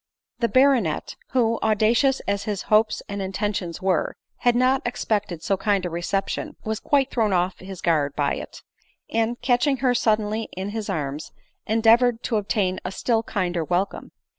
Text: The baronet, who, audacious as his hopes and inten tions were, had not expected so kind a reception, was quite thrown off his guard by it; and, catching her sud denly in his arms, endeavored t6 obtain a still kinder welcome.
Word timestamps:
The 0.39 0.47
baronet, 0.49 1.15
who, 1.33 1.59
audacious 1.61 2.21
as 2.21 2.45
his 2.45 2.63
hopes 2.73 3.03
and 3.07 3.21
inten 3.21 3.53
tions 3.53 3.83
were, 3.83 4.15
had 4.37 4.55
not 4.55 4.81
expected 4.83 5.43
so 5.43 5.57
kind 5.57 5.85
a 5.85 5.91
reception, 5.91 6.55
was 6.65 6.79
quite 6.79 7.11
thrown 7.11 7.33
off 7.33 7.59
his 7.59 7.81
guard 7.81 8.15
by 8.15 8.33
it; 8.37 8.63
and, 9.13 9.39
catching 9.43 9.77
her 9.77 9.93
sud 9.93 10.17
denly 10.17 10.47
in 10.53 10.69
his 10.69 10.89
arms, 10.89 11.31
endeavored 11.67 12.23
t6 12.23 12.39
obtain 12.39 12.79
a 12.83 12.91
still 12.91 13.21
kinder 13.21 13.63
welcome. 13.63 14.11